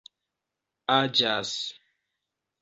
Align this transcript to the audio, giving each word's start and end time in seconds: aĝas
aĝas 0.95 1.53